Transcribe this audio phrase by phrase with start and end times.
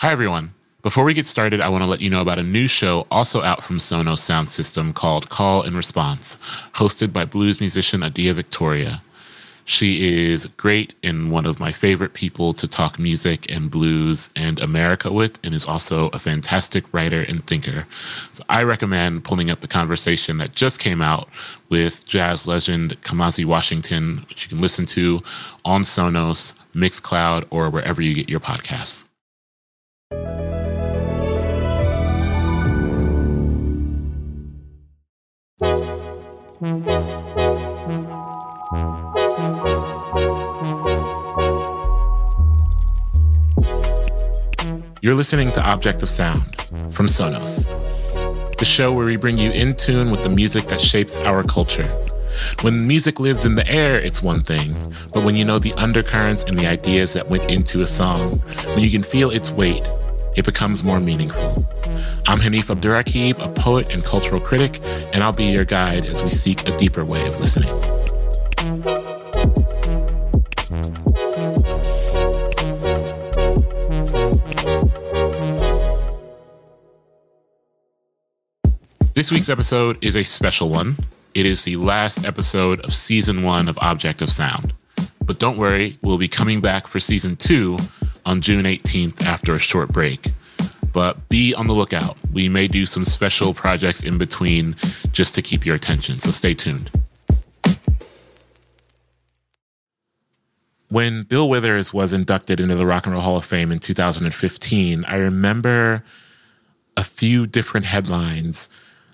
[0.00, 0.54] Hi, everyone.
[0.82, 3.42] Before we get started, I want to let you know about a new show also
[3.42, 6.38] out from Sonos Sound System called Call and Response,
[6.74, 9.02] hosted by blues musician Adia Victoria.
[9.64, 14.60] She is great and one of my favorite people to talk music and blues and
[14.60, 17.88] America with, and is also a fantastic writer and thinker.
[18.30, 21.28] So I recommend pulling up the conversation that just came out
[21.70, 25.24] with jazz legend Kamasi Washington, which you can listen to
[25.64, 29.07] on Sonos, Mixcloud, or wherever you get your podcasts.
[45.00, 46.56] You're listening to Object of Sound
[46.92, 47.68] from Sonos,
[48.56, 51.86] the show where we bring you in tune with the music that shapes our culture.
[52.62, 54.74] When music lives in the air, it's one thing,
[55.14, 58.40] but when you know the undercurrents and the ideas that went into a song,
[58.74, 59.88] when you can feel its weight,
[60.38, 61.66] it becomes more meaningful.
[62.28, 64.78] I'm Hanif Abdurraqib, a poet and cultural critic,
[65.12, 67.74] and I'll be your guide as we seek a deeper way of listening.
[79.14, 80.94] This week's episode is a special one.
[81.34, 84.72] It is the last episode of season one of Object of Sound.
[85.20, 87.80] But don't worry, we'll be coming back for season two
[88.24, 90.32] on June 18th after a short break.
[90.98, 92.16] But be on the lookout.
[92.32, 94.74] We may do some special projects in between
[95.12, 96.90] just to keep your attention, so stay tuned.
[100.88, 105.04] When Bill Withers was inducted into the Rock and Roll Hall of Fame in 2015,
[105.04, 106.02] I remember
[106.96, 108.68] a few different headlines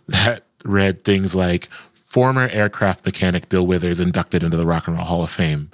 [0.09, 5.05] that read things like former aircraft mechanic Bill Withers inducted into the Rock and Roll
[5.05, 5.71] Hall of Fame.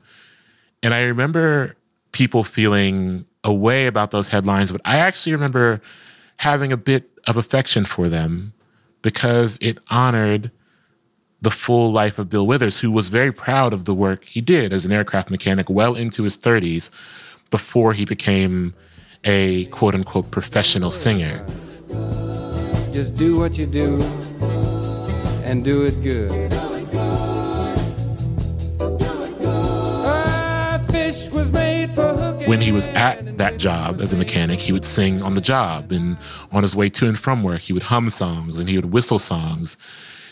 [0.82, 1.76] And I remember
[2.12, 5.80] people feeling away about those headlines, but I actually remember
[6.38, 8.52] having a bit of affection for them
[9.02, 10.50] because it honored
[11.42, 14.72] the full life of Bill Withers, who was very proud of the work he did
[14.72, 16.90] as an aircraft mechanic well into his 30s
[17.50, 18.74] before he became
[19.24, 21.44] a quote unquote professional singer.
[22.92, 24.02] Just do what you do
[25.44, 26.59] and do it good.
[32.50, 35.92] When he was at that job as a mechanic, he would sing on the job
[35.92, 36.16] and
[36.50, 39.20] on his way to and from work, he would hum songs and he would whistle
[39.20, 39.76] songs.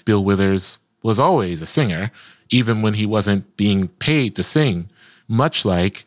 [0.04, 2.10] Bill Withers was always a singer,
[2.50, 4.90] even when he wasn't being paid to sing,
[5.28, 6.06] much like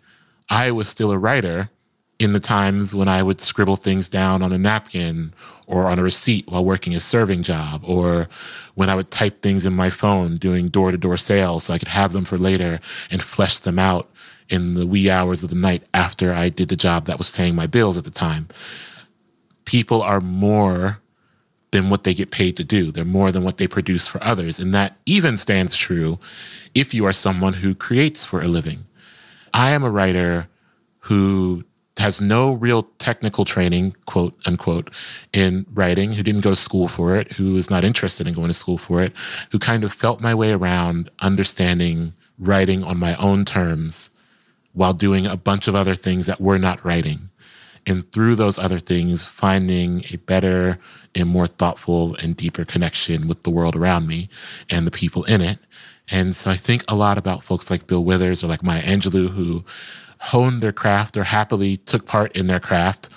[0.50, 1.70] I was still a writer
[2.20, 5.34] in the times when I would scribble things down on a napkin
[5.66, 8.28] or on a receipt while working a serving job, or
[8.76, 11.80] when I would type things in my phone doing door to door sales so I
[11.80, 14.10] could have them for later and flesh them out
[14.50, 17.56] in the wee hours of the night after I did the job that was paying
[17.56, 18.48] my bills at the time.
[19.66, 21.00] People are more
[21.72, 22.92] than what they get paid to do.
[22.92, 24.60] They're more than what they produce for others.
[24.60, 26.20] And that even stands true
[26.76, 28.86] if you are someone who creates for a living.
[29.54, 30.48] I am a writer
[31.00, 31.64] who
[31.98, 34.94] has no real technical training, quote unquote,
[35.34, 38.48] in writing, who didn't go to school for it, who is not interested in going
[38.48, 39.14] to school for it,
[39.52, 44.10] who kind of felt my way around understanding writing on my own terms
[44.74, 47.30] while doing a bunch of other things that were not writing.
[47.88, 50.78] And through those other things, finding a better
[51.16, 54.30] and more thoughtful and deeper connection with the world around me
[54.70, 55.60] and the people in it.
[56.10, 59.30] And so I think a lot about folks like Bill Withers or like Maya Angelou,
[59.30, 59.66] who
[60.20, 63.10] honed their craft or happily took part in their craft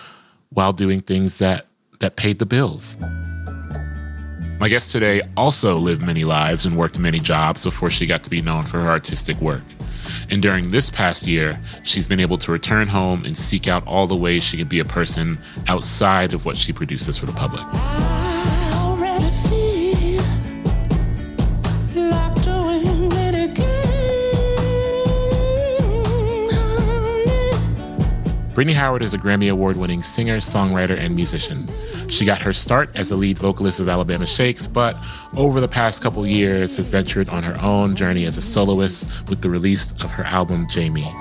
[0.49, 1.67] while doing things that
[2.01, 2.97] that paid the bills.
[4.59, 8.31] My guest today also lived many lives and worked many jobs before she got to
[8.31, 9.65] be known for her artistic work.
[10.31, 14.07] And during this past year, she's been able to return home and seek out all
[14.07, 17.65] the ways she can be a person outside of what she produces for the public.
[28.55, 31.69] Brittany Howard is a Grammy Award winning singer, songwriter, and musician.
[32.09, 34.97] She got her start as the lead vocalist of Alabama Shakes, but
[35.37, 39.43] over the past couple years has ventured on her own journey as a soloist with
[39.43, 41.13] the release of her album Jamie.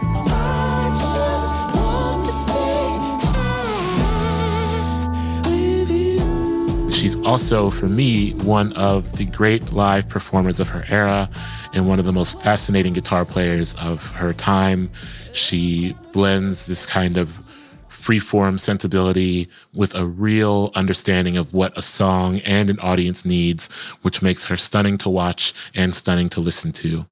[7.03, 11.29] She's also, for me, one of the great live performers of her era
[11.73, 14.89] and one of the most fascinating guitar players of her time.
[15.33, 17.43] She blends this kind of
[17.89, 23.69] freeform sensibility with a real understanding of what a song and an audience needs,
[24.03, 27.05] which makes her stunning to watch and stunning to listen to.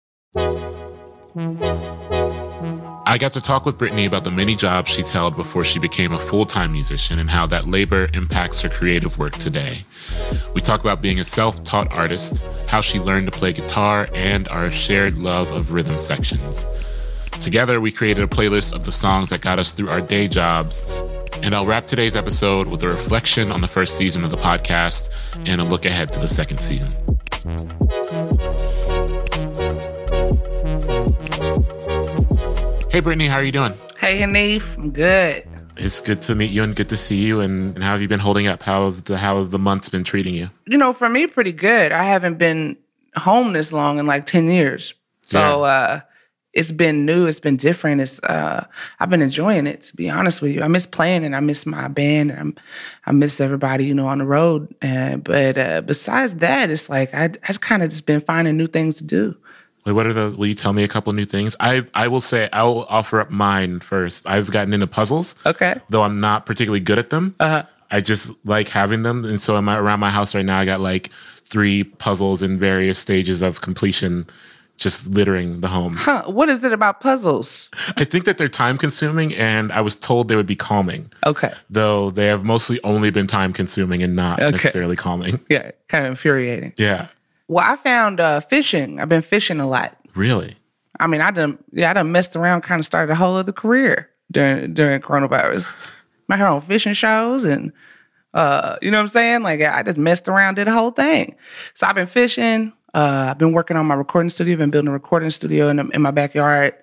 [3.06, 6.14] I got to talk with Brittany about the many jobs she's held before she became
[6.14, 9.82] a full time musician and how that labor impacts her creative work today.
[10.54, 14.48] We talk about being a self taught artist, how she learned to play guitar, and
[14.50, 16.66] our shared love of rhythm sections.
[17.40, 20.88] Together, we created a playlist of the songs that got us through our day jobs.
[21.42, 25.10] And I'll wrap today's episode with a reflection on the first season of the podcast
[25.48, 26.94] and a look ahead to the second season.
[32.92, 33.74] Hey, Brittany, how are you doing?
[34.00, 34.78] Hey, Hanif.
[34.78, 35.48] I'm good.
[35.78, 37.40] It's good to meet you and good to see you.
[37.40, 38.62] And, and how have you been holding up?
[38.64, 40.50] How have the how have the months been treating you?
[40.68, 41.94] You know, for me, pretty good.
[41.94, 42.76] I haven't been
[43.16, 44.94] home this long in like 10 years.
[45.22, 45.56] So Yeah.
[45.56, 46.00] uh
[46.54, 48.02] it's been new, it's been different.
[48.02, 48.66] It's uh
[49.00, 50.62] I've been enjoying it, to be honest with you.
[50.62, 52.56] I miss playing and I miss my band and I'm,
[53.06, 54.68] I miss everybody, you know, on the road.
[54.82, 58.68] Uh, but uh besides that, it's like I I kind of just been finding new
[58.68, 59.38] things to do.
[59.86, 60.32] Wait, what are the?
[60.38, 61.56] Will you tell me a couple new things?
[61.60, 64.28] I I will say I will offer up mine first.
[64.28, 65.76] I've gotten into puzzles, Okay.
[65.90, 67.36] though I'm not particularly good at them.
[67.40, 67.64] Uh-huh.
[67.90, 70.80] I just like having them, and so I'm around my house right now, I got
[70.80, 71.10] like
[71.46, 74.28] three puzzles in various stages of completion,
[74.78, 75.98] just littering the home.
[75.98, 76.24] Huh.
[76.28, 77.70] What is it about puzzles?
[77.98, 81.52] I think that they're time consuming, and I was told they would be calming, Okay.
[81.70, 84.52] though they have mostly only been time consuming and not Okay.
[84.52, 85.42] necessarily calming.
[85.50, 85.72] Yeah.
[85.90, 86.72] Kind of infuriating.
[86.78, 87.08] Yeah,
[87.52, 89.02] Well, I found uh fishing.
[89.02, 89.98] I've been fishing a lot.
[90.16, 90.56] really.
[91.02, 93.52] I mean, I done yeah, I done messed around, kind of started a whole other
[93.52, 96.02] career during during coronavirus.
[96.30, 97.74] My had on fishing shows and
[98.34, 99.44] uh, you know what I'm saying?
[99.44, 101.36] Like I just messed around, did the whole thing.
[101.74, 102.72] So I've been fishing.
[102.94, 104.54] Uh, I've been working on my recording studio.
[104.54, 106.74] I've been building a recording studio in, in my backyard.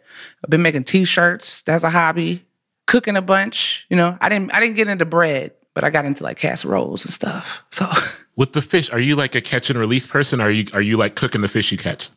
[0.45, 1.63] I've been making T-shirts.
[1.63, 2.45] That's a hobby.
[2.87, 3.87] Cooking a bunch.
[3.89, 7.07] You know, I didn't I didn't get into bread, but I got into like casseroles
[7.07, 7.65] and stuff.
[7.71, 7.87] So
[8.39, 10.41] With the fish, are you like a catch and release person?
[10.41, 12.09] Are you are you like cooking the fish you catch?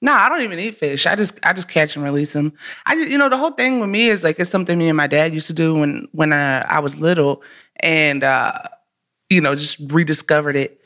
[0.00, 1.06] No, I don't even eat fish.
[1.06, 2.54] I just I just catch and release them.
[2.86, 5.06] I you know the whole thing with me is like it's something me and my
[5.06, 7.42] dad used to do when when uh, I was little,
[7.80, 8.62] and uh,
[9.28, 10.80] you know just rediscovered it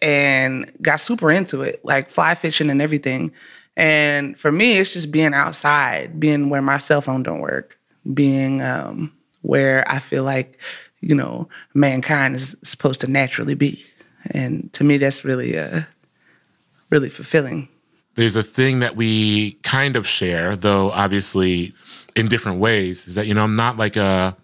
[0.00, 3.32] and got super into it, like fly fishing and everything.
[3.76, 7.78] And for me, it's just being outside, being where my cell phone don't work,
[8.14, 10.58] being um, where I feel like
[11.02, 13.84] you know mankind is supposed to naturally be.
[14.30, 15.82] And to me, that's really uh,
[16.90, 17.68] really fulfilling.
[18.16, 21.72] there's a thing that we kind of share, though obviously
[22.16, 24.36] in different ways, is that, you know, I'm not like a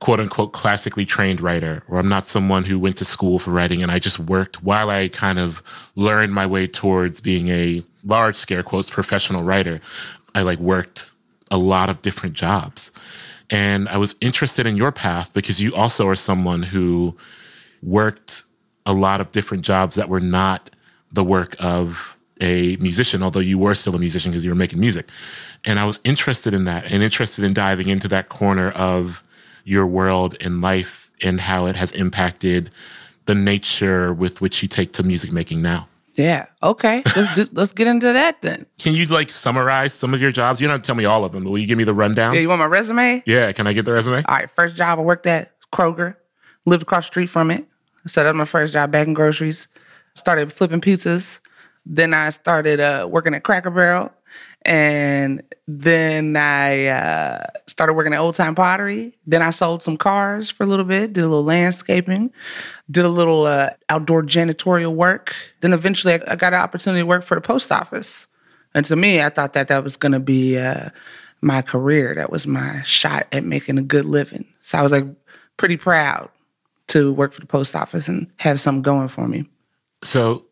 [0.00, 3.82] quote unquote classically trained writer, or I'm not someone who went to school for writing
[3.82, 5.62] and I just worked while I kind of
[5.94, 9.80] learned my way towards being a large scare quotes professional writer.
[10.34, 11.12] I like worked
[11.50, 12.90] a lot of different jobs.
[13.48, 17.16] And I was interested in your path because you also are someone who
[17.82, 18.44] worked
[18.86, 20.70] a lot of different jobs that were not
[21.12, 24.80] the work of a musician, although you were still a musician because you were making
[24.80, 25.08] music.
[25.64, 29.22] And I was interested in that and interested in diving into that corner of
[29.64, 32.70] your world and life and how it has impacted
[33.26, 35.86] the nature with which you take to music making now.
[36.14, 36.46] Yeah.
[36.62, 37.02] Okay.
[37.16, 38.66] Let's do, let's get into that then.
[38.78, 40.60] Can you like summarize some of your jobs?
[40.60, 41.94] You don't have to tell me all of them, but will you give me the
[41.94, 42.34] rundown?
[42.34, 43.22] Yeah, you want my resume?
[43.24, 44.16] Yeah, can I get the resume?
[44.16, 44.50] All right.
[44.50, 46.16] First job I worked at Kroger.
[46.66, 47.66] Lived across the street from it.
[48.06, 49.68] So was my first job bagging groceries.
[50.14, 51.40] Started flipping pizzas.
[51.86, 54.12] Then I started uh, working at Cracker Barrel.
[54.64, 59.12] And then I uh, started working at Old Time Pottery.
[59.26, 62.32] Then I sold some cars for a little bit, did a little landscaping,
[62.90, 65.34] did a little uh, outdoor janitorial work.
[65.60, 68.28] Then eventually I, I got an opportunity to work for the post office.
[68.74, 70.90] And to me, I thought that that was going to be uh,
[71.40, 72.14] my career.
[72.14, 74.46] That was my shot at making a good living.
[74.60, 75.04] So I was like
[75.56, 76.30] pretty proud
[76.88, 79.46] to work for the post office and have something going for me.
[80.02, 80.44] So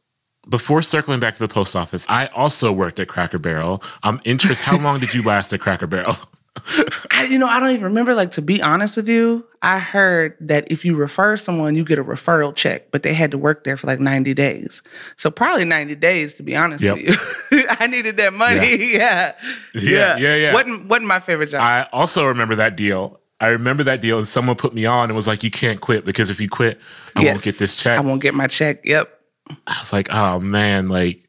[0.49, 3.83] before circling back to the post office, I also worked at Cracker Barrel.
[4.03, 4.65] Um, I'm interested.
[4.65, 6.15] How long did you last at Cracker Barrel?
[7.13, 8.15] I, you know, I don't even remember.
[8.15, 11.99] Like to be honest with you, I heard that if you refer someone, you get
[11.99, 14.83] a referral check, but they had to work there for like ninety days.
[15.17, 16.97] So probably ninety days, to be honest Yep.
[16.97, 17.67] with you.
[17.79, 18.77] I needed that money.
[18.93, 19.33] Yeah.
[19.75, 20.53] Yeah, yeah, yeah.
[20.55, 21.61] wasn't wasn't my favorite job.
[21.63, 23.21] I also remember that deal.
[23.41, 26.05] I remember that deal, and someone put me on and was like, "You can't quit
[26.05, 26.79] because if you quit,
[27.17, 28.85] I won't get this check." I won't get my check.
[28.85, 29.19] Yep.
[29.67, 31.27] I was like, "Oh man, like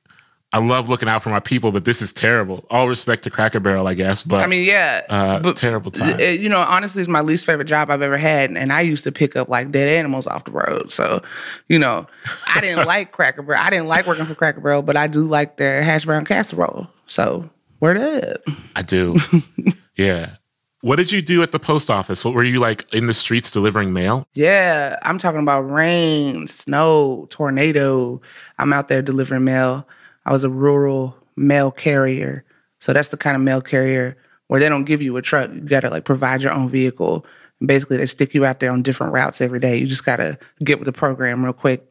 [0.51, 3.61] I love looking out for my people, but this is terrible." All respect to Cracker
[3.61, 5.03] Barrel, I guess, but I mean, yeah.
[5.09, 6.19] uh, terrible time.
[6.19, 9.11] You know, honestly, it's my least favorite job I've ever had, and I used to
[9.13, 10.91] pick up like dead animals off the road.
[10.91, 11.23] So,
[11.69, 12.07] you know,
[12.53, 13.63] I didn't like Cracker Barrel.
[13.63, 16.89] I didn't like working for Cracker Barrel, but I do like their hash brown casserole.
[17.07, 17.49] So,
[17.79, 18.41] word up.
[18.75, 19.17] I do.
[19.97, 20.35] yeah.
[20.81, 22.25] What did you do at the post office?
[22.25, 24.27] What were you like in the streets delivering mail?
[24.33, 28.19] Yeah, I'm talking about rain, snow, tornado.
[28.57, 29.87] I'm out there delivering mail.
[30.25, 32.43] I was a rural mail carrier.
[32.79, 35.51] So that's the kind of mail carrier where they don't give you a truck.
[35.53, 37.25] You got to like provide your own vehicle.
[37.59, 39.77] And basically, they stick you out there on different routes every day.
[39.77, 41.85] You just got to get with the program real quick.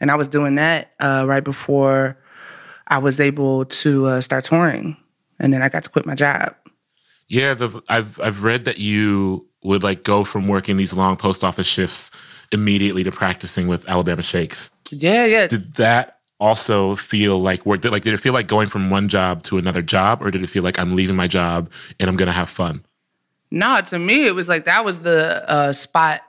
[0.00, 2.18] And I was doing that uh, right before
[2.88, 4.96] I was able to uh, start touring,
[5.38, 6.54] and then I got to quit my job.
[7.32, 11.42] Yeah, the, I've I've read that you would like go from working these long post
[11.42, 12.10] office shifts
[12.52, 14.70] immediately to practicing with Alabama Shakes.
[14.90, 15.46] Yeah, yeah.
[15.46, 17.80] Did that also feel like work?
[17.80, 20.42] Did, like did it feel like going from one job to another job, or did
[20.42, 22.84] it feel like I'm leaving my job and I'm gonna have fun?
[23.50, 26.20] No, to me, it was like that was the uh, spot,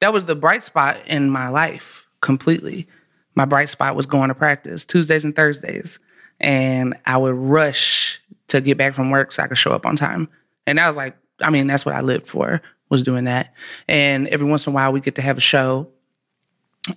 [0.00, 2.86] that was the bright spot in my life completely.
[3.34, 5.98] My bright spot was going to practice Tuesdays and Thursdays.
[6.40, 9.96] And I would rush to get back from work so I could show up on
[9.96, 10.28] time.
[10.66, 13.54] And that was like, I mean, that's what I lived for, was doing that.
[13.88, 15.88] And every once in a while, we get to have a show.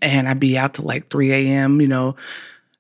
[0.02, 2.16] And I'd be out till like 3 a.m., you know,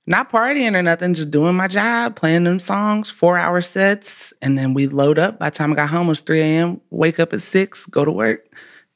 [0.07, 4.33] not partying or nothing, just doing my job, playing them songs, four hour sets.
[4.41, 5.39] And then we load up.
[5.39, 8.05] By the time I got home, it was 3 a.m., wake up at 6, go
[8.05, 8.45] to work.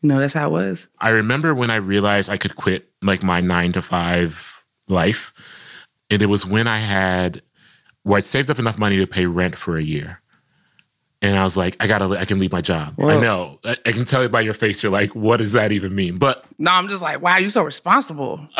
[0.02, 0.88] You know, that's how it was.
[1.00, 5.34] I remember when I realized I could quit like my nine to five life.
[6.10, 7.42] And it was when I had,
[8.04, 10.19] where I'd saved up enough money to pay rent for a year.
[11.22, 12.94] And I was like, I gotta, I can leave my job.
[12.98, 13.60] I know.
[13.66, 14.82] I, I can tell you by your face.
[14.82, 16.18] You're like, what does that even mean?
[16.18, 18.48] But No, I'm just like, wow, you're so responsible.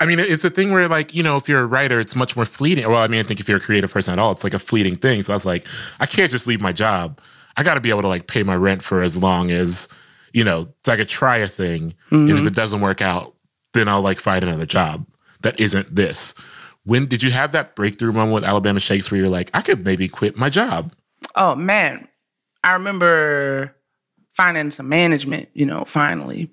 [0.00, 2.34] I mean, it's a thing where, like, you know, if you're a writer, it's much
[2.34, 2.88] more fleeting.
[2.88, 4.58] Well, I mean, I think if you're a creative person at all, it's like a
[4.58, 5.22] fleeting thing.
[5.22, 5.66] So I was like,
[6.00, 7.20] I can't just leave my job.
[7.56, 9.88] I got to be able to like pay my rent for as long as,
[10.32, 11.94] you know, so I could try a thing.
[12.10, 12.46] And if mm-hmm.
[12.48, 13.34] it doesn't work out,
[13.74, 15.06] then I'll like find another job
[15.42, 16.34] that isn't this.
[16.84, 19.84] When did you have that breakthrough moment with Alabama Shakes where you're like, I could
[19.84, 20.92] maybe quit my job?
[21.34, 22.08] Oh man,
[22.62, 23.74] I remember
[24.32, 25.48] finding some management.
[25.54, 26.50] You know, finally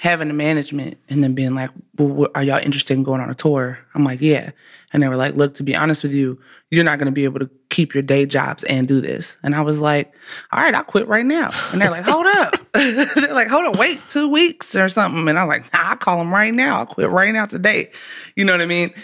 [0.00, 3.34] having the management, and then being like, well, "Are y'all interested in going on a
[3.34, 4.50] tour?" I'm like, "Yeah,"
[4.92, 6.38] and they were like, "Look, to be honest with you,
[6.70, 9.54] you're not going to be able to keep your day jobs and do this." And
[9.56, 10.14] I was like,
[10.52, 13.78] "All right, I'll quit right now." And they're like, "Hold up," they're like, "Hold up,
[13.78, 16.78] wait two weeks or something," and I'm like, nah, "I'll call them right now.
[16.78, 17.90] I'll quit right now today."
[18.36, 18.94] You know what I mean?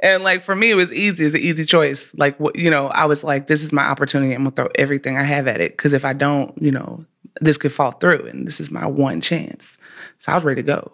[0.00, 1.24] And like for me, it was easy.
[1.24, 2.12] It's an easy choice.
[2.14, 4.32] Like what you know, I was like, this is my opportunity.
[4.34, 5.72] I'm gonna throw everything I have at it.
[5.76, 7.04] Because if I don't, you know,
[7.40, 9.78] this could fall through, and this is my one chance.
[10.18, 10.92] So I was ready to go.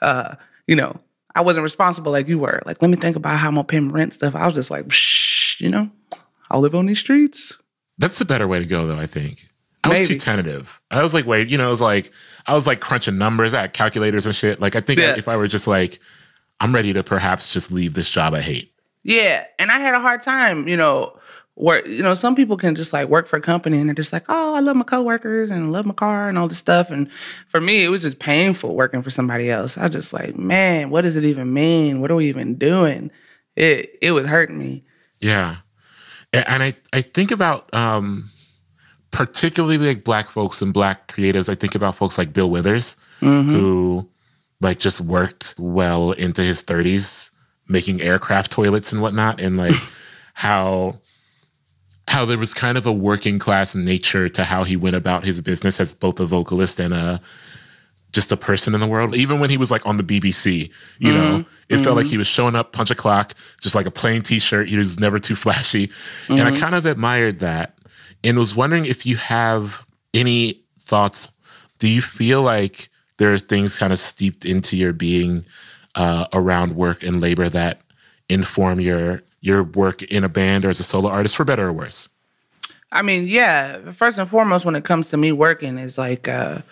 [0.00, 0.36] Uh,
[0.66, 0.98] you know,
[1.34, 2.62] I wasn't responsible like you were.
[2.64, 4.34] Like, let me think about how I'm gonna pay my rent stuff.
[4.34, 5.90] I was just like, Shh, you know,
[6.50, 7.56] I'll live on these streets.
[7.98, 9.48] That's the better way to go, though, I think.
[9.84, 10.80] I was too tentative.
[10.90, 12.10] I was like, wait, you know, it was like,
[12.46, 14.60] I was like crunching numbers, had calculators and shit.
[14.60, 15.16] Like, I think Yeah.
[15.16, 15.98] if I were just like,
[16.60, 18.72] I'm ready to perhaps just leave this job I hate.
[19.04, 21.18] Yeah, and I had a hard time, you know,
[21.54, 24.12] where you know some people can just like work for a company and they're just
[24.12, 26.90] like, oh, I love my coworkers and I love my car and all this stuff.
[26.90, 27.10] And
[27.48, 29.76] for me, it was just painful working for somebody else.
[29.76, 32.00] I was just like, man, what does it even mean?
[32.00, 33.10] What are we even doing?
[33.56, 34.84] It it was hurting me.
[35.20, 35.56] Yeah.
[36.32, 38.30] And I, I think about um,
[39.10, 41.48] particularly like black folks and black creatives.
[41.48, 44.08] I think about folks like Bill Withers, who
[44.60, 47.30] like just worked well into his 30s,
[47.68, 49.74] making aircraft toilets and whatnot, and like
[50.34, 51.00] how
[52.08, 55.40] how there was kind of a working class nature to how he went about his
[55.40, 57.20] business as both a vocalist and a
[58.12, 59.14] just a person in the world.
[59.14, 61.50] Even when he was like on the BBC, you know, mm-hmm.
[61.68, 62.20] it felt like he mm-hmm.
[62.20, 64.68] was showing up, punch a clock, just like a plain t-shirt.
[64.68, 65.90] He was never too flashy.
[66.28, 66.60] And I mm-hmm.
[66.60, 67.78] kind of admired that
[68.24, 71.28] and was wondering if you have any thoughts.
[71.78, 72.88] Do you feel like
[73.18, 75.44] there are things kind of steeped into your being
[75.94, 77.80] uh, around work and labor that
[78.28, 81.72] inform your your work in a band or as a solo artist, for better or
[81.72, 82.08] worse?
[82.90, 83.92] I mean, yeah.
[83.92, 86.62] First and foremost, when it comes to me working, is like uh,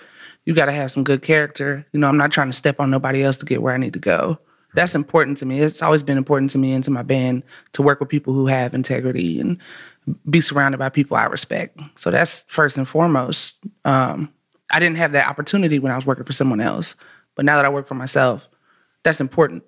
[0.45, 1.87] you got to have some good character.
[1.93, 3.93] You know, I'm not trying to step on nobody else to get where I need
[3.93, 4.38] to go.
[4.75, 5.61] That's important to me.
[5.61, 8.47] It's always been important to me and to my band to work with people who
[8.47, 9.59] have integrity and
[10.29, 11.81] be surrounded by people I respect.
[11.97, 13.57] So that's first and foremost.
[13.85, 14.33] Um,
[14.73, 16.96] I didn't have that opportunity when I was working for someone else,
[17.35, 18.49] but now that I work for myself,
[19.02, 19.62] that's important.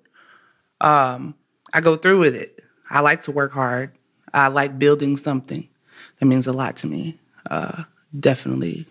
[0.81, 1.35] Um,
[1.73, 2.63] I go through with it.
[2.89, 3.91] I like to work hard.
[4.33, 5.67] I like building something.
[6.19, 7.19] That means a lot to me.
[7.49, 7.83] Uh,
[8.17, 8.85] definitely,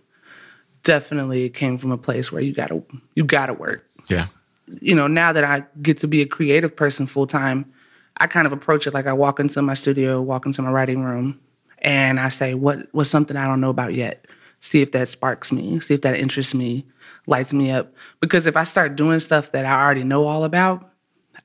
[0.82, 2.82] definitely, came from a place where you gotta
[3.14, 3.86] you gotta work.
[4.08, 4.26] Yeah.
[4.80, 7.72] You know, now that I get to be a creative person full time,
[8.16, 11.02] I kind of approach it like I walk into my studio, walk into my writing
[11.02, 11.40] room,
[11.78, 14.26] and I say, "What what's something I don't know about yet?"
[14.60, 15.80] See if that sparks me.
[15.80, 16.86] See if that interests me,
[17.26, 17.94] lights me up.
[18.20, 20.92] Because if I start doing stuff that I already know all about,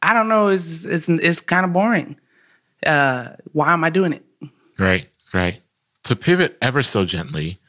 [0.01, 0.48] I don't know.
[0.48, 2.17] It's it's it's kind of boring.
[2.86, 4.25] Uh, why am I doing it?
[4.77, 5.62] Right, right.
[6.05, 7.60] To pivot ever so gently,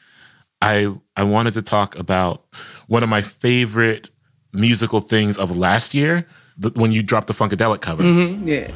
[0.61, 2.43] I I wanted to talk about
[2.87, 4.09] one of my favorite
[4.51, 8.03] musical things of last year, the, when you dropped the Funkadelic cover.
[8.03, 8.71] Yeah.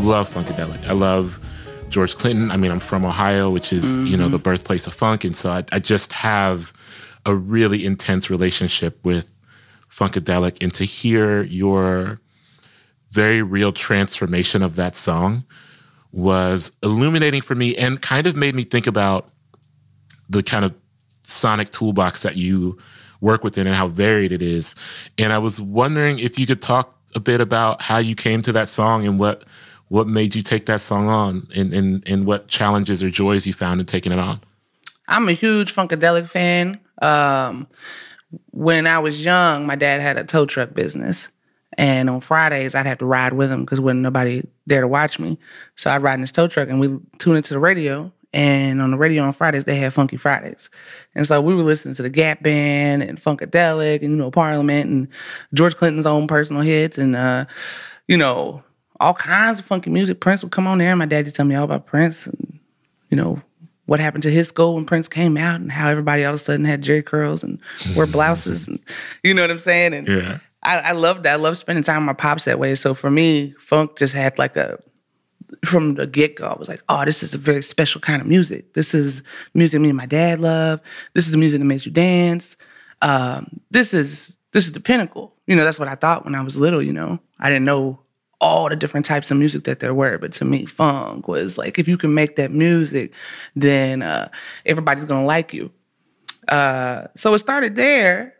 [0.00, 0.86] Love Funkadelic.
[0.86, 1.40] I love
[1.88, 2.50] George Clinton.
[2.50, 4.32] I mean, I'm from Ohio, which is, you know, mm-hmm.
[4.32, 5.24] the birthplace of funk.
[5.24, 6.72] And so I, I just have
[7.26, 9.36] a really intense relationship with
[9.90, 10.62] Funkadelic.
[10.62, 12.20] And to hear your
[13.10, 15.44] very real transformation of that song
[16.12, 19.28] was illuminating for me and kind of made me think about
[20.28, 20.74] the kind of
[21.22, 22.78] sonic toolbox that you
[23.20, 24.74] work within and how varied it is.
[25.18, 28.52] And I was wondering if you could talk a bit about how you came to
[28.52, 29.44] that song and what
[29.90, 33.52] what made you take that song on and, and, and what challenges or joys you
[33.52, 34.40] found in taking it on.
[35.08, 36.78] I'm a huge Funkadelic fan.
[37.02, 37.66] Um,
[38.52, 41.28] when I was young, my dad had a tow truck business.
[41.76, 45.18] And on Fridays, I'd have to ride with him because wasn't nobody there to watch
[45.18, 45.38] me.
[45.74, 48.12] So I'd ride in his tow truck and we tune into the radio.
[48.32, 50.70] And on the radio on Fridays, they had Funky Fridays.
[51.16, 54.88] And so we were listening to the Gap Band and Funkadelic and, you know, Parliament
[54.88, 55.08] and
[55.52, 57.46] George Clinton's own personal hits and, uh,
[58.06, 58.62] you know,
[59.00, 60.20] all kinds of funky music.
[60.20, 60.90] Prince would come on there.
[60.90, 62.60] And my dad would tell me all about Prince and,
[63.10, 63.42] you know,
[63.86, 66.42] what happened to his school when Prince came out and how everybody all of a
[66.42, 67.58] sudden had Jheri curls and
[67.96, 68.78] wore blouses and
[69.24, 69.94] you know what I'm saying?
[69.94, 70.38] And Yeah.
[70.62, 71.32] I, I loved that.
[71.32, 72.74] I love spending time with my pops that way.
[72.74, 74.78] So for me, funk just had like a
[75.64, 78.28] from the get go, I was like, oh, this is a very special kind of
[78.28, 78.74] music.
[78.74, 79.22] This is
[79.54, 80.80] music me and my dad love.
[81.14, 82.56] This is the music that makes you dance.
[83.02, 85.34] Um, this is this is the pinnacle.
[85.46, 86.82] You know, that's what I thought when I was little.
[86.82, 87.98] You know, I didn't know
[88.40, 91.78] all the different types of music that there were, but to me, funk was like
[91.78, 93.12] if you can make that music,
[93.54, 94.28] then uh,
[94.66, 95.70] everybody's gonna like you.
[96.48, 98.34] Uh, so it started there,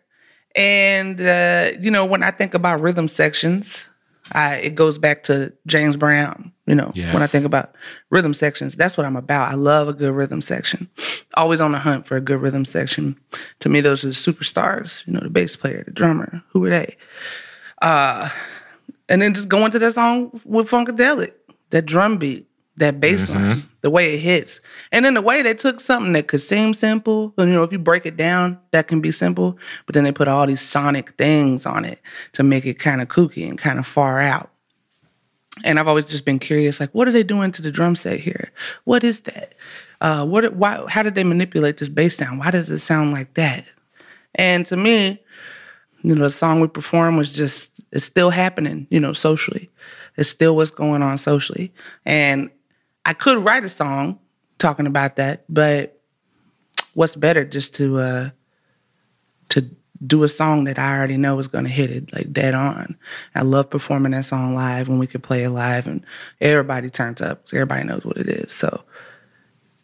[0.57, 3.89] and uh, you know, when I think about rhythm sections,
[4.33, 6.53] I, it goes back to James Brown.
[6.67, 7.75] You know, when I think about
[8.11, 9.51] rhythm sections, that's what I'm about.
[9.51, 10.89] I love a good rhythm section.
[11.35, 13.19] Always on the hunt for a good rhythm section.
[13.59, 15.05] To me, those are the superstars.
[15.07, 16.43] You know, the bass player, the drummer.
[16.53, 16.97] Who are they?
[17.83, 18.31] Uh,
[19.11, 21.33] and then just go into that song with Funkadelic,
[21.71, 24.61] that drum beat, that bass line, the way it hits.
[24.93, 27.73] And then the way they took something that could seem simple, and you know, if
[27.73, 31.11] you break it down, that can be simple, but then they put all these sonic
[31.19, 32.01] things on it
[32.33, 34.51] to make it kind of kooky and kind of far out.
[35.65, 38.21] And I've always just been curious, like, what are they doing to the drum set
[38.21, 38.51] here?
[38.85, 39.55] What is that?
[40.01, 40.55] Uh, what?
[40.55, 40.83] Why?
[40.89, 42.39] How did they manipulate this bass sound?
[42.39, 43.67] Why does it sound like that?
[44.37, 45.21] And to me,
[46.03, 49.69] you know, the song we performed was just it's still happening, you know, socially.
[50.17, 51.73] It's still what's going on socially.
[52.05, 52.51] And
[53.05, 54.19] I could write a song
[54.59, 56.01] talking about that, but
[56.95, 58.31] what's better just to uh
[59.51, 59.69] to
[60.07, 62.97] do a song that I already know is gonna hit it like dead on.
[63.35, 66.05] I love performing that song live when we could play it live and
[66.41, 67.49] everybody turns up.
[67.49, 68.53] So everybody knows what it is.
[68.53, 68.85] So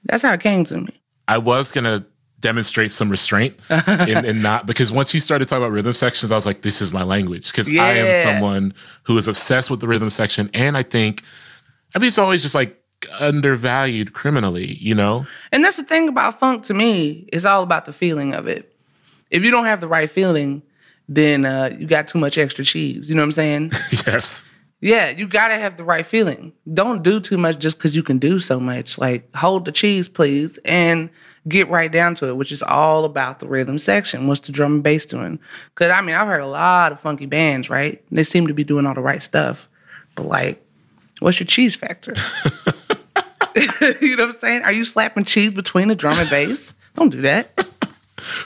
[0.05, 1.01] that's how it came to me.
[1.29, 2.07] I was gonna
[2.41, 6.35] demonstrate some restraint and, and not because once you started talking about rhythm sections, I
[6.35, 7.51] was like, this is my language.
[7.51, 10.51] Because I am someone who is obsessed with the rhythm section.
[10.53, 11.23] And I think
[11.95, 12.83] I mean it's always just like
[13.21, 15.27] undervalued criminally, you know?
[15.53, 17.29] And that's the thing about funk to me.
[17.33, 18.73] It's all about the feeling of it.
[19.31, 20.63] If you don't have the right feeling,
[21.09, 23.09] then uh, you got too much extra cheese.
[23.09, 23.73] You know what I'm saying?
[24.07, 24.61] yes.
[24.81, 26.53] yeah, you gotta have the right feeling.
[26.73, 28.99] Don't do too much just because you can do so much.
[28.99, 31.11] Like hold the cheese, please, and
[31.49, 34.27] get right down to it, which is all about the rhythm section.
[34.27, 35.39] What's the drum and bass doing?
[35.75, 38.03] Because I mean, I've heard a lot of funky bands, right?
[38.11, 39.69] They seem to be doing all the right stuff,
[40.15, 40.63] but like,
[41.21, 42.15] what's your cheese factor?
[44.01, 44.63] you know what I'm saying?
[44.63, 46.75] Are you slapping cheese between the drum and bass?
[46.95, 47.67] Don't do that.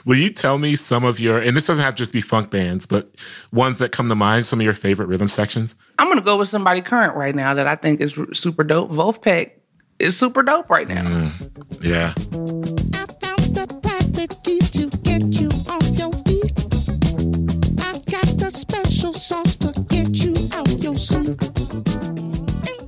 [0.05, 2.51] Will you tell me some of your and this doesn't have to just be funk
[2.51, 3.09] bands, but
[3.53, 5.75] ones that come to mind, some of your favorite rhythm sections?
[5.99, 8.91] I'm gonna go with somebody current right now that I think is super dope.
[8.91, 9.53] Vulfpeck
[10.01, 11.31] is super dope right now.
[11.81, 12.15] Yeah.
[12.17, 16.53] I found the perfect key to get you off your feet.
[17.85, 21.39] I've got the special sauce to get you out your seat.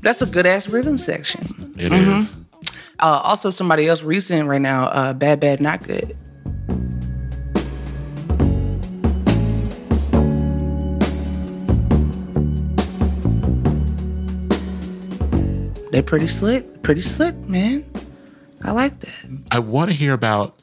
[0.03, 1.43] That's a good ass rhythm section.
[1.79, 1.93] It is.
[1.93, 2.43] Mm-hmm.
[2.99, 6.17] Uh, also, somebody else recent right now, uh, Bad Bad Not Good.
[15.93, 17.85] They pretty slick, pretty slick, man.
[18.63, 19.45] I like that.
[19.51, 20.59] I want to hear about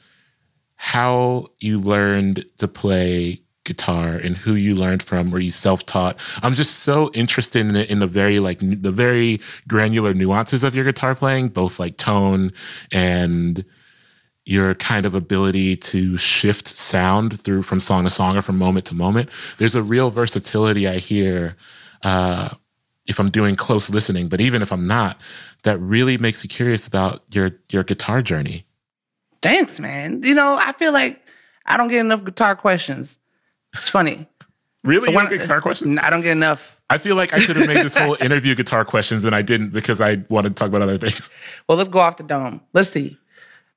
[0.76, 6.18] how you learned to play guitar and who you learned from or you self-taught.
[6.42, 10.64] I'm just so interested in it in the very like n- the very granular nuances
[10.64, 12.52] of your guitar playing, both like tone
[12.92, 13.64] and
[14.46, 18.88] your kind of ability to shift sound through from song to song or from moment
[18.88, 19.30] to moment.
[19.60, 21.56] There's a real versatility I hear
[22.02, 22.50] uh,
[23.08, 25.20] if I'm doing close listening, but even if I'm not,
[25.64, 28.66] that really makes you curious about your your guitar journey.
[29.42, 30.22] Thanks, man.
[30.24, 31.22] You know, I feel like
[31.66, 33.20] I don't get enough guitar questions.
[33.74, 34.28] It's funny.
[34.84, 35.98] Really, So you when- don't get guitar questions?
[36.02, 38.84] I don't get enough I feel like I could have made this whole interview guitar
[38.84, 41.30] questions and I didn't because I wanted to talk about other things.
[41.68, 42.62] Well, let's go off the dome.
[42.74, 43.16] Let's see.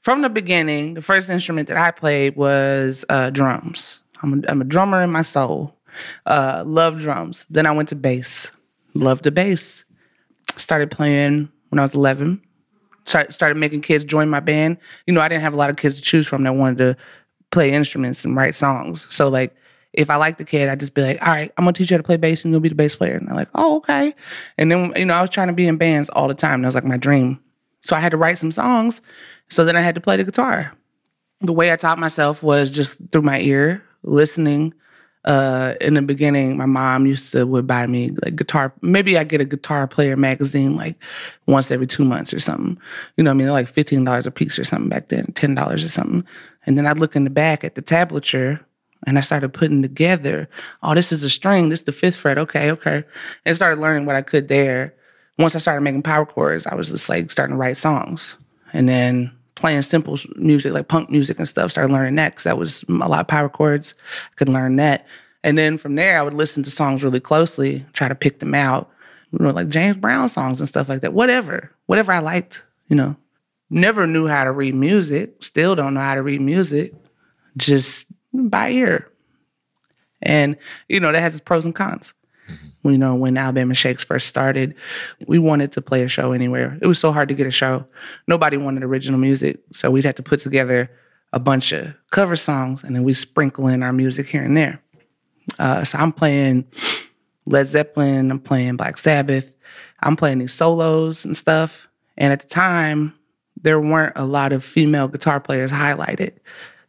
[0.01, 4.01] From the beginning, the first instrument that I played was uh, drums.
[4.23, 5.77] I'm a, I'm a drummer in my soul.
[6.25, 7.45] Uh, love drums.
[7.51, 8.51] Then I went to bass.
[8.95, 9.85] Loved the bass.
[10.57, 12.41] Started playing when I was 11.
[13.05, 14.79] Start, started making kids join my band.
[15.07, 16.97] You know, I didn't have a lot of kids to choose from that wanted to
[17.51, 19.07] play instruments and write songs.
[19.11, 19.55] So like
[19.93, 21.95] if I like the kid, I'd just be like, all right, I'm gonna teach you
[21.95, 23.17] how to play bass and you'll be the bass player.
[23.17, 24.15] And they're like, oh, okay.
[24.57, 26.63] And then, you know, I was trying to be in bands all the time.
[26.63, 27.41] That was like my dream.
[27.83, 29.03] So I had to write some songs.
[29.49, 30.73] So then I had to play the guitar.
[31.41, 34.73] The way I taught myself was just through my ear, listening.
[35.25, 38.73] Uh, in the beginning, my mom used to would buy me like guitar.
[38.83, 40.97] Maybe I get a guitar player magazine like
[41.47, 42.79] once every two months or something.
[43.17, 45.85] You know, I mean, like fifteen dollars a piece or something back then, ten dollars
[45.85, 46.25] or something.
[46.67, 48.61] And then I'd look in the back at the tablature
[49.07, 50.49] and I started putting together,
[50.83, 53.05] oh, this is a string, this is the fifth fret, okay, okay.
[53.45, 54.95] And started learning what I could there.
[55.39, 58.37] Once I started making power chords, I was just like starting to write songs.
[58.73, 62.59] And then playing simple music, like punk music and stuff, started learning that because that
[62.59, 63.95] was a lot of power chords.
[64.33, 65.07] I could learn that.
[65.45, 68.55] And then from there, I would listen to songs really closely, try to pick them
[68.55, 68.91] out,
[69.31, 71.13] you know, like James Brown songs and stuff like that.
[71.13, 73.17] Whatever, whatever I liked, you know.
[73.71, 76.93] Never knew how to read music, still don't know how to read music,
[77.57, 79.09] just by ear.
[80.21, 80.57] And,
[80.89, 82.15] you know, that has its pros and cons.
[82.85, 84.75] You know, when Alabama Shakes first started,
[85.27, 86.79] we wanted to play a show anywhere.
[86.83, 87.87] It was so hard to get a show.
[88.27, 89.61] Nobody wanted original music.
[89.73, 90.91] So we'd have to put together
[91.33, 94.83] a bunch of cover songs and then we sprinkle in our music here and there.
[95.59, 96.67] Uh, so I'm playing
[97.47, 99.55] Led Zeppelin, I'm playing Black Sabbath,
[100.01, 101.89] I'm playing these solos and stuff.
[102.17, 103.15] And at the time,
[103.61, 106.33] there weren't a lot of female guitar players highlighted,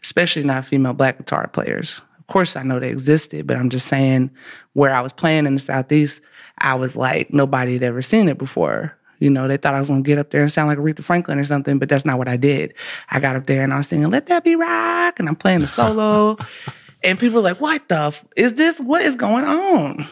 [0.03, 2.01] especially not female black guitar players.
[2.23, 4.31] Of course, I know they existed, but I'm just saying
[4.71, 6.21] where I was playing in the Southeast,
[6.57, 8.97] I was like, nobody had ever seen it before.
[9.19, 11.37] You know, they thought I was gonna get up there and sound like Aretha Franklin
[11.37, 12.75] or something, but that's not what I did.
[13.11, 15.59] I got up there and I was singing "Let There Be Rock" and I'm playing
[15.59, 16.37] the solo,
[17.03, 18.79] and people were like, "What the f- is this?
[18.79, 20.07] What is going on?"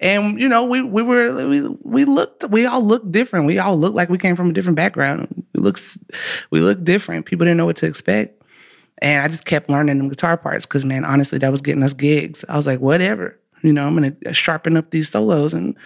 [0.00, 3.46] And you know, we we were we we looked we all looked different.
[3.46, 5.44] We all looked like we came from a different background.
[5.54, 5.98] We looks
[6.50, 7.26] we looked different.
[7.26, 8.40] People didn't know what to expect.
[9.00, 11.92] And I just kept learning them guitar parts because, man, honestly, that was getting us
[11.92, 12.44] gigs.
[12.48, 13.38] I was like, whatever.
[13.62, 15.76] You know, I'm going to sharpen up these solos and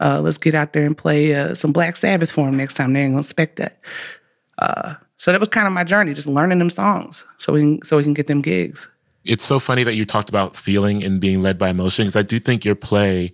[0.00, 2.92] uh, let's get out there and play uh, some Black Sabbath for them next time.
[2.92, 3.78] They ain't going to expect that.
[4.58, 7.84] Uh, so that was kind of my journey, just learning them songs so we can,
[7.84, 8.88] so we can get them gigs.
[9.24, 12.22] It's so funny that you talked about feeling and being led by emotion because I
[12.22, 13.32] do think your play.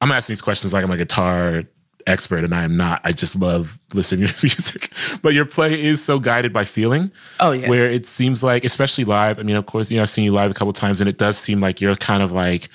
[0.00, 1.64] I'm asking these questions like I'm a guitar
[2.08, 3.00] expert and I am not.
[3.04, 4.90] I just love listening to music.
[5.22, 7.12] But your play is so guided by feeling.
[7.38, 7.68] Oh, yeah.
[7.68, 10.32] Where it seems like, especially live, I mean, of course, you know, I've seen you
[10.32, 12.68] live a couple times and it does seem like you're kind of like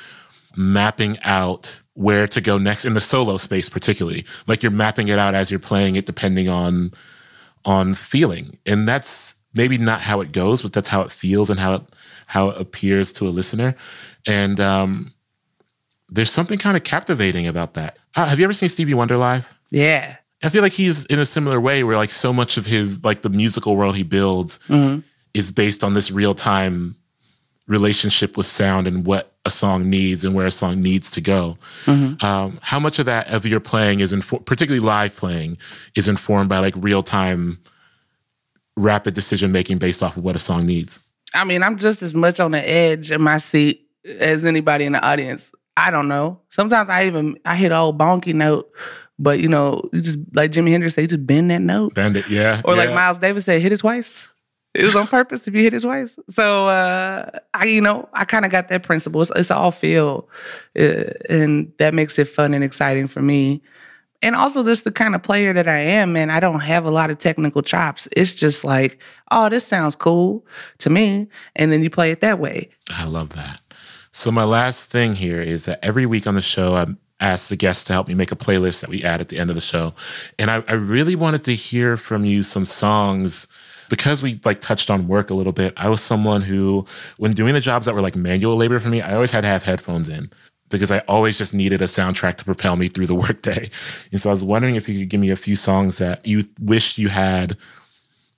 [0.55, 4.25] mapping out where to go next in the solo space particularly.
[4.47, 6.91] Like you're mapping it out as you're playing it depending on
[7.65, 8.57] on feeling.
[8.65, 11.81] And that's maybe not how it goes, but that's how it feels and how it
[12.27, 13.75] how it appears to a listener.
[14.25, 15.13] And um
[16.09, 17.97] there's something kind of captivating about that.
[18.15, 19.53] Have you ever seen Stevie Wonder live?
[19.71, 20.17] Yeah.
[20.43, 23.21] I feel like he's in a similar way where like so much of his like
[23.21, 24.59] the musical world he builds
[25.33, 26.95] is based on this real time
[27.67, 31.57] relationship with sound and what a song needs and where a song needs to go.
[31.87, 35.57] Um, how much of that of your playing is info- particularly live playing
[35.95, 37.59] is informed by like real time
[38.75, 40.99] rapid decision making based off of what a song needs?
[41.33, 44.91] I mean, I'm just as much on the edge of my seat as anybody in
[44.91, 45.51] the audience.
[45.75, 46.39] I don't know.
[46.49, 48.71] Sometimes I even I hit a old bonky note,
[49.17, 51.95] but you know, you just like Jimi Hendrix said, you just bend that note.
[51.95, 52.61] Bend it, yeah.
[52.65, 52.93] Or like.
[52.93, 54.29] Miles Davis said, hit it twice.
[54.73, 56.17] It was on purpose if you hit it twice.
[56.29, 59.21] So uh, I, you know, I kind of got that principle.
[59.21, 60.27] It's, it's all feel,
[60.79, 63.61] uh, and that makes it fun and exciting for me.
[64.23, 66.29] And also, just the kind of player that I am, man.
[66.29, 68.07] I don't have a lot of technical chops.
[68.13, 68.99] It's just like,
[69.31, 70.45] oh, this sounds cool
[70.77, 72.69] to me, and then you play it that way.
[72.89, 73.59] I love that.
[74.15, 76.85] So my last thing here is that every week on the show, I
[77.19, 79.49] ask the guests to help me make a playlist that we add at the end
[79.49, 79.95] of the show.
[80.37, 83.47] And I, I really wanted to hear from you some songs
[83.89, 85.73] because we like touched on work a little bit.
[85.77, 86.85] I was someone who,
[87.17, 89.47] when doing the jobs that were like manual labor for me, I always had to
[89.47, 90.29] have headphones in
[90.69, 93.71] because I always just needed a soundtrack to propel me through the workday.
[94.11, 96.43] And so I was wondering if you could give me a few songs that you
[96.61, 97.57] wish you had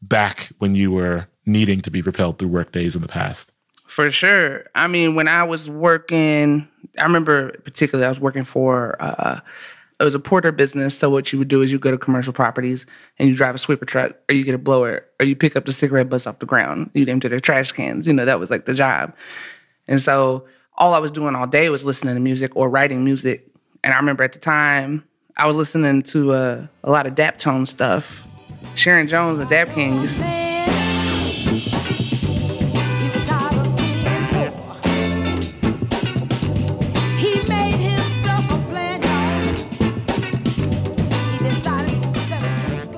[0.02, 3.52] back when you were needing to be propelled through work days in the past.
[3.96, 4.66] For sure.
[4.76, 9.40] I mean, when I was working, I remember particularly I was working for uh,
[9.98, 10.98] it was a porter business.
[10.98, 12.86] So what you would do is you go to commercial properties
[13.18, 15.64] and you drive a sweeper truck, or you get a blower, or you pick up
[15.64, 16.90] the cigarette butts off the ground.
[16.94, 18.06] You'd empty their trash cans.
[18.06, 19.16] You know that was like the job.
[19.88, 20.46] And so
[20.78, 23.48] all I was doing all day was listening to music or writing music
[23.82, 25.06] And I remember at the time
[25.38, 28.28] I was listening to uh, a lot of Daptone stuff.
[28.74, 30.20] Sharon Jones, the Dap Kings.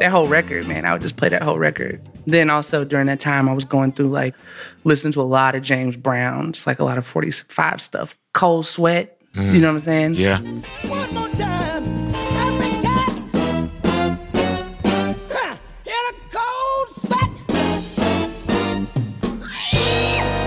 [0.08, 0.86] That whole record, man.
[0.86, 2.02] I would just play that whole record.
[2.26, 4.36] Then also during that time, I was going through like
[4.86, 8.18] listening to a lot of James Brown, just like a lot of 45 stuff.
[8.34, 9.60] Cold Sweat, you mm.
[9.60, 10.14] know what I'm saying?
[10.14, 10.40] Yeah.
[10.40, 11.84] One more time.
[12.38, 13.30] Every time.
[15.30, 15.58] Huh.
[15.86, 17.32] In a cold sweat.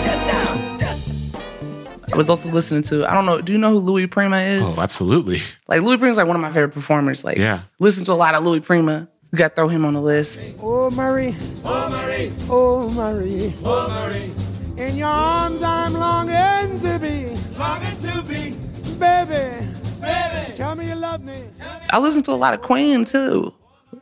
[0.05, 2.15] Get down.
[2.15, 4.63] I was also listening to, I don't know, do you know who Louis Prima is?
[4.65, 5.41] Oh, absolutely.
[5.69, 7.25] Like Louis Prima's like one of my favorite performers.
[7.25, 7.61] Like, Yeah.
[7.79, 9.07] listen to a lot of Louis Prima.
[9.33, 10.41] You got to throw him on the list.
[10.61, 11.37] Oh, Marie.
[11.65, 12.33] Oh, Marie.
[12.49, 13.55] Oh, Marie.
[13.65, 14.33] Oh, Marie.
[14.77, 17.35] In your arms, I'm longing to be.
[17.57, 18.57] Longing to be.
[18.99, 19.67] Baby.
[20.01, 20.55] Baby.
[20.55, 21.45] Tell me you love me.
[21.91, 23.55] I listen to a lot of Queen too.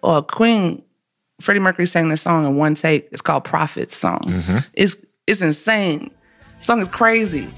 [0.02, 0.82] Or Queen,
[1.40, 3.08] Freddie Mercury sang this song in one take.
[3.12, 4.20] It's called Prophet's Song.
[4.20, 4.58] Mm-hmm.
[4.74, 6.10] It's it's insane.
[6.60, 7.50] The song is crazy.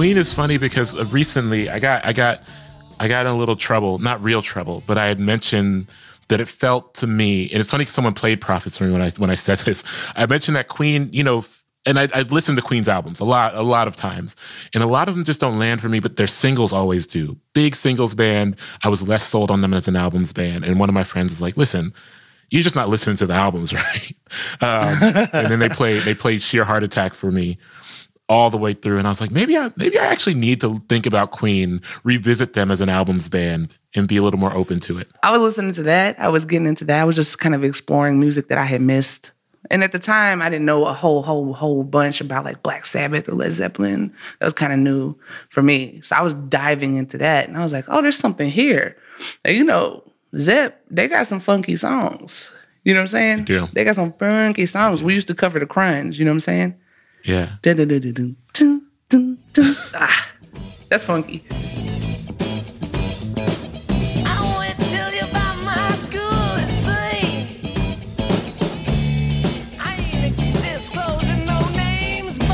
[0.00, 2.40] Queen is funny because recently I got I got
[2.98, 5.92] I got in a little trouble, not real trouble, but I had mentioned
[6.28, 9.02] that it felt to me, and it's funny because someone played Prophets for me when
[9.02, 9.84] I when I said this.
[10.16, 11.44] I mentioned that Queen, you know,
[11.84, 14.36] and I, I'd listened to Queen's albums a lot, a lot of times,
[14.72, 17.36] and a lot of them just don't land for me, but their singles always do.
[17.52, 18.56] Big singles band.
[18.82, 21.32] I was less sold on them as an albums band, and one of my friends
[21.32, 21.92] was like, "Listen."
[22.52, 24.12] You're just not listening to the albums, right?
[24.60, 27.58] Um, and then they played they played Sheer Heart Attack for me,
[28.30, 30.80] all the way through and I was like maybe I maybe I actually need to
[30.88, 34.80] think about Queen revisit them as an albums band and be a little more open
[34.80, 35.08] to it.
[35.22, 36.18] I was listening to that.
[36.18, 37.00] I was getting into that.
[37.00, 39.32] I was just kind of exploring music that I had missed.
[39.70, 42.86] And at the time, I didn't know a whole, whole, whole bunch about like Black
[42.86, 44.12] Sabbath or Led Zeppelin.
[44.38, 45.16] That was kind of new
[45.48, 46.00] for me.
[46.02, 48.96] So I was diving into that, and I was like, "Oh, there's something here."
[49.44, 50.02] And, you know,
[50.36, 52.52] Zep, they got some funky songs.
[52.84, 53.38] You know what I'm saying?
[53.38, 53.66] They do.
[53.72, 55.02] They got some funky songs.
[55.02, 56.18] We used to cover the crunge.
[56.18, 56.74] You know what I'm saying?
[57.24, 57.50] Yeah.
[57.62, 59.74] Dun-dun-dun-dun-dun, dun, dun, dun.
[59.94, 60.28] Ah,
[60.88, 61.44] that's funky.
[64.26, 67.46] I want to tell you about my good thing.
[69.78, 72.48] I ain't disclosing no names, but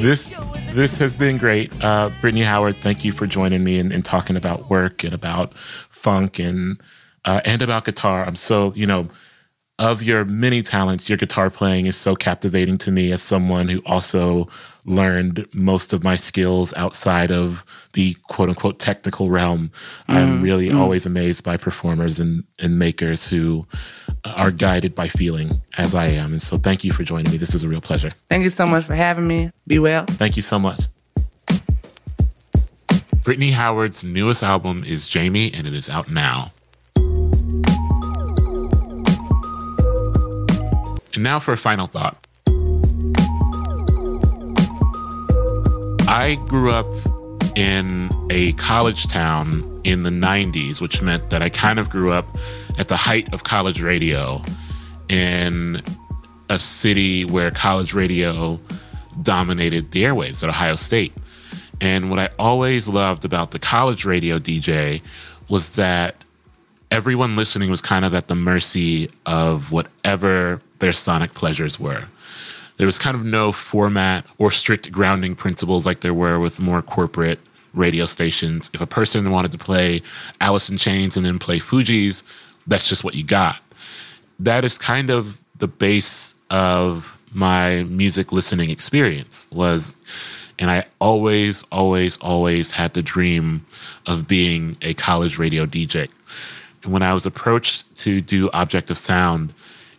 [0.00, 0.32] This
[0.72, 1.72] this has been great.
[1.82, 5.54] Uh, Brittany Howard, thank you for joining me and, and talking about work and about
[5.54, 6.80] funk and
[7.24, 8.24] uh, and about guitar.
[8.24, 9.08] I'm so you know
[9.78, 13.82] of your many talents, your guitar playing is so captivating to me as someone who
[13.84, 14.48] also
[14.86, 19.70] learned most of my skills outside of the quote unquote technical realm.
[20.08, 20.78] I'm mm, really mm.
[20.78, 23.66] always amazed by performers and, and makers who
[24.24, 26.32] are guided by feeling as I am.
[26.32, 27.36] And so thank you for joining me.
[27.36, 28.12] This is a real pleasure.
[28.30, 29.50] Thank you so much for having me.
[29.66, 30.06] Be well.
[30.06, 30.82] Thank you so much.
[33.24, 36.52] Brittany Howard's newest album is Jamie, and it is out now.
[41.16, 42.16] And now for a final thought.
[46.08, 46.86] I grew up
[47.56, 52.26] in a college town in the 90s, which meant that I kind of grew up
[52.78, 54.42] at the height of college radio
[55.08, 55.80] in
[56.50, 58.60] a city where college radio
[59.22, 61.14] dominated the airwaves at Ohio State.
[61.80, 65.00] And what I always loved about the college radio DJ
[65.48, 66.24] was that
[66.90, 72.04] everyone listening was kind of at the mercy of whatever their sonic pleasures were.
[72.76, 76.82] There was kind of no format or strict grounding principles like there were with more
[76.82, 77.38] corporate
[77.72, 78.70] radio stations.
[78.74, 80.02] If a person wanted to play
[80.40, 82.22] Alice in Chains and then play Fugees,
[82.66, 83.56] that's just what you got.
[84.38, 89.96] That is kind of the base of my music listening experience was
[90.58, 93.66] and I always always always had the dream
[94.06, 96.08] of being a college radio DJ.
[96.82, 99.52] And when I was approached to do Object of Sound,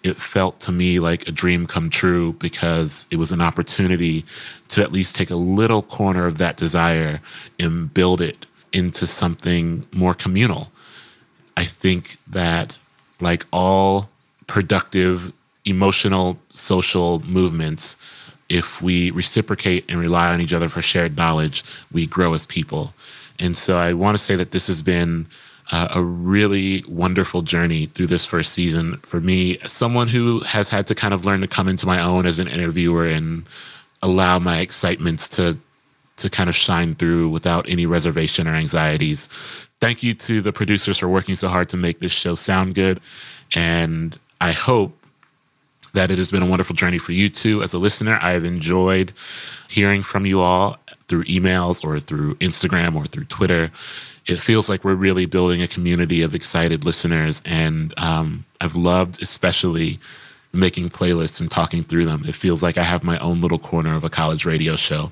[0.03, 4.25] it felt to me like a dream come true because it was an opportunity
[4.69, 7.21] to at least take a little corner of that desire
[7.59, 10.71] and build it into something more communal.
[11.55, 12.77] I think that,
[13.19, 14.09] like all
[14.45, 15.33] productive,
[15.65, 17.97] emotional, social movements,
[18.49, 22.93] if we reciprocate and rely on each other for shared knowledge, we grow as people.
[23.39, 25.27] And so I want to say that this has been
[25.71, 30.87] uh, a really wonderful journey through this first season for me, someone who has had
[30.87, 33.45] to kind of learn to come into my own as an interviewer and
[34.01, 35.57] allow my excitements to
[36.17, 39.27] to kind of shine through without any reservation or anxieties.
[39.79, 42.99] Thank you to the producers for working so hard to make this show sound good.
[43.55, 44.97] And I hope
[45.93, 48.17] that it has been a wonderful journey for you too as a listener.
[48.21, 49.13] I have enjoyed
[49.69, 50.77] hearing from you all
[51.07, 53.71] through emails or through Instagram or through Twitter.
[54.27, 57.41] It feels like we're really building a community of excited listeners.
[57.45, 59.99] And um, I've loved especially
[60.53, 62.23] making playlists and talking through them.
[62.25, 65.11] It feels like I have my own little corner of a college radio show.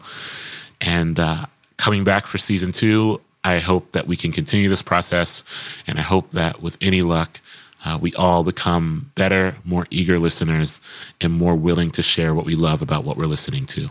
[0.81, 1.45] And uh,
[1.77, 5.43] coming back for season two, I hope that we can continue this process.
[5.87, 7.39] And I hope that with any luck,
[7.85, 10.81] uh, we all become better, more eager listeners,
[11.21, 13.89] and more willing to share what we love about what we're listening to.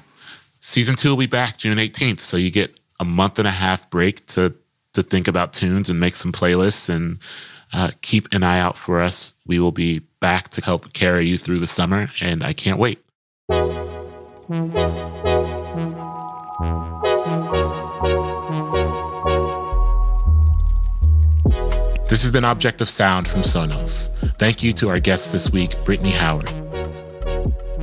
[0.59, 2.21] Season two will be back June 18th.
[2.21, 4.55] So you get a month and a half break to,
[4.95, 7.19] to think about tunes and make some playlists and
[7.73, 9.35] uh, keep an eye out for us.
[9.47, 12.99] We will be back to help carry you through the summer, and I can't wait.
[22.09, 24.09] This has been Object of Sound from Sonos.
[24.39, 26.64] Thank you to our guests this week, Brittany Howard.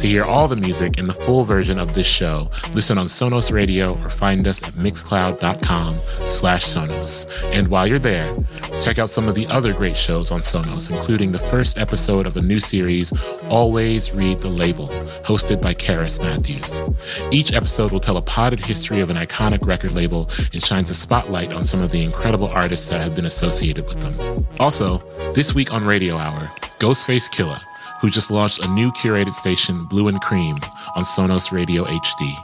[0.01, 3.51] To hear all the music and the full version of this show, listen on Sonos
[3.51, 7.27] Radio or find us at mixcloud.com slash Sonos.
[7.53, 8.35] And while you're there,
[8.81, 12.35] check out some of the other great shows on Sonos, including the first episode of
[12.35, 14.87] a new series, Always Read the Label,
[15.23, 16.81] hosted by Karis Matthews.
[17.31, 20.95] Each episode will tell a potted history of an iconic record label and shines a
[20.95, 24.47] spotlight on some of the incredible artists that have been associated with them.
[24.59, 24.97] Also,
[25.33, 27.61] this week on Radio Hour, Ghostface Killah
[28.01, 30.57] who just launched a new curated station, Blue and Cream,
[30.95, 32.35] on Sonos Radio HD.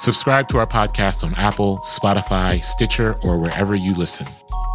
[0.00, 4.26] Subscribe to our podcast on Apple, Spotify, Stitcher, or wherever you listen.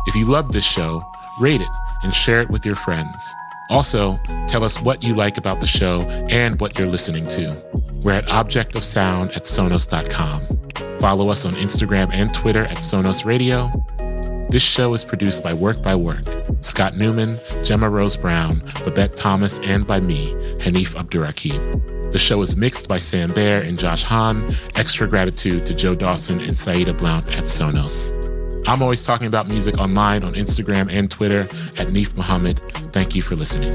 [0.08, 1.04] If you love this show,
[1.40, 1.68] rate it
[2.04, 3.36] and share it with your friends.
[3.70, 7.60] Also, tell us what you like about the show and what you're listening to.
[8.04, 10.48] We're at Object of Sound at Sonos.com.
[11.00, 13.72] Follow us on Instagram and Twitter at Sonos Radio.
[14.50, 16.24] This show is produced by Work by Work,
[16.62, 22.12] Scott Newman, Gemma Rose Brown, Babette Thomas, and by me, Hanif Abdurraqib.
[22.12, 24.56] The show is mixed by Sam Bair and Josh Hahn.
[24.76, 28.14] Extra gratitude to Joe Dawson and Saida Blount at Sonos.
[28.68, 31.42] I'm always talking about music online on Instagram and Twitter
[31.78, 32.62] at Nif Muhammad.
[32.94, 33.74] Thank you for listening.